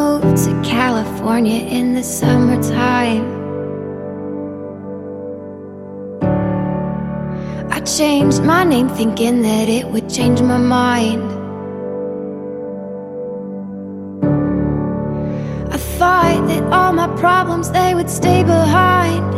moved 0.00 0.36
to 0.46 0.52
California 0.76 1.60
in 1.78 1.94
the 1.94 2.02
summertime. 2.02 3.26
I 7.76 7.78
changed 7.98 8.40
my 8.42 8.62
name 8.64 8.88
thinking 8.88 9.42
that 9.42 9.68
it 9.68 9.86
would 9.92 10.08
change 10.08 10.40
my 10.40 10.60
mind. 10.80 11.28
I 15.74 15.78
thought 15.98 16.42
that 16.50 16.62
all 16.76 16.92
my 17.02 17.08
problems 17.24 17.70
they 17.70 17.94
would 17.94 18.10
stay 18.20 18.42
behind. 18.42 19.30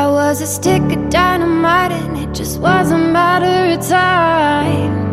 I 0.00 0.02
was 0.18 0.40
a 0.40 0.48
stick 0.58 0.84
of 0.96 1.02
dynamite 1.10 1.92
and 1.92 2.12
it 2.24 2.30
just 2.34 2.58
was 2.60 2.90
a 2.90 2.98
matter 2.98 3.58
of 3.74 3.80
time. 3.88 5.11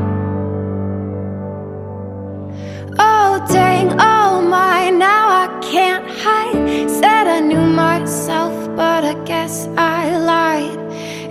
Guess 9.29 9.67
I 9.77 10.17
lied. 10.17 10.79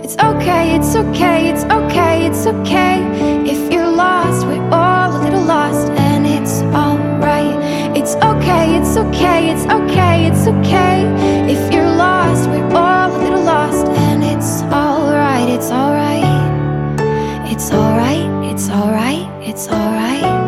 It's 0.05 0.15
okay, 0.29 0.73
it's 0.77 0.95
okay, 0.95 1.49
it's 1.51 1.65
okay, 1.65 2.27
it's 2.27 2.45
okay. 2.47 2.95
If 3.43 3.73
you're 3.73 3.91
lost, 3.91 4.47
we're 4.47 4.63
all 4.71 5.17
a 5.17 5.19
little 5.25 5.43
lost, 5.43 5.89
and 6.07 6.25
it's 6.25 6.61
alright. 6.83 7.57
It's 7.99 8.15
okay, 8.15 8.77
it's 8.77 8.95
okay, 8.95 9.51
it's 9.51 9.65
okay, 9.77 10.15
it's 10.29 10.47
okay. 10.47 10.97
If 11.53 11.61
you're 11.73 11.93
lost, 12.05 12.49
we're 12.49 12.71
all 12.73 13.11
a 13.17 13.19
little 13.21 13.43
lost, 13.43 13.85
and 14.07 14.23
it's 14.23 14.61
alright, 14.71 15.49
it's 15.49 15.69
alright. 15.69 16.23
It's 17.51 17.69
alright, 17.69 18.29
it's 18.49 18.69
alright, 18.69 19.27
it's 19.49 19.67
alright. 19.67 20.38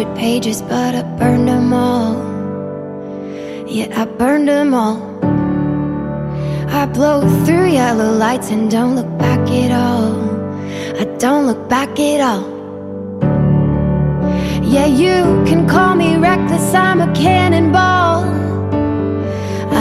Hundred 0.00 0.16
pages, 0.18 0.62
but 0.62 0.94
I 0.94 1.02
burned 1.18 1.48
them 1.48 1.72
all. 1.74 2.14
Yeah, 3.66 3.88
I 4.00 4.06
burned 4.06 4.48
them 4.48 4.72
all. 4.72 4.98
I 6.68 6.86
blow 6.86 7.20
through 7.44 7.68
yellow 7.68 8.12
lights 8.12 8.50
and 8.50 8.70
don't 8.70 8.94
look 8.96 9.18
back 9.18 9.40
at 9.50 9.70
all. 9.70 10.14
I 10.98 11.04
don't 11.18 11.46
look 11.46 11.68
back 11.68 12.00
at 12.00 12.20
all. 12.20 12.48
Yeah, 14.62 14.86
you 14.86 15.44
can 15.46 15.68
call 15.68 15.94
me 15.96 16.16
reckless, 16.16 16.74
I'm 16.74 17.00
a 17.02 17.12
cannonball. 17.12 18.24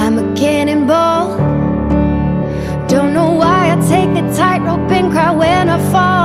I'm 0.01 0.17
a 0.17 0.35
cannonball. 0.35 1.37
Don't 2.87 3.13
know 3.13 3.31
why 3.31 3.71
I 3.73 3.75
take 3.87 4.11
the 4.13 4.25
tightrope 4.35 4.91
and 4.91 5.11
cry 5.11 5.31
when 5.31 5.69
I 5.69 5.79
fall. 5.91 6.18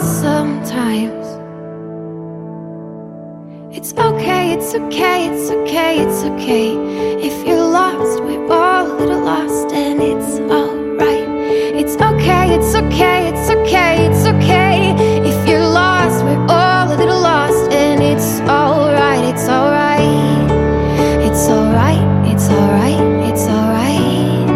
Sometimes. 0.00 1.26
It's 3.76 3.92
okay, 3.92 4.52
it's 4.52 4.74
okay, 4.74 5.28
it's 5.28 5.50
okay, 5.50 5.98
it's 6.00 6.22
okay. 6.24 6.74
If 7.28 7.46
you're 7.46 7.56
lost, 7.58 8.22
we're 8.22 8.46
all 8.50 8.86
a 8.90 8.94
little 8.94 9.20
lost, 9.20 9.72
and 9.72 10.00
it's 10.00 10.40
alright. 10.50 11.28
It's 11.80 11.96
okay, 11.96 12.54
it's 12.56 12.74
okay, 12.74 13.28
it's 13.28 13.50
okay, 13.50 14.06
it's 14.06 14.26
okay. 14.26 14.94
If 15.28 15.48
you're 15.48 15.60
lost, 15.60 16.24
we're 16.24 16.46
all 16.48 16.92
a 16.92 16.96
little 16.96 17.20
lost, 17.20 17.70
and 17.70 18.02
it's 18.02 18.40
alright, 18.48 19.24
it's 19.24 19.48
alright. 19.48 19.96
It's 21.28 21.48
alright, 21.48 22.32
it's 22.32 22.48
alright, 22.48 23.30
it's 23.30 23.46
alright. 23.46 24.48